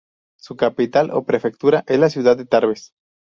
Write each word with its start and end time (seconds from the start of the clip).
Su 0.39 0.55
capital 0.57 1.11
o 1.11 1.25
prefectura 1.25 1.83
es 1.85 1.99
la 1.99 2.09
ciudad 2.09 2.35
de 2.35 2.47
Tarbes. 2.47 2.91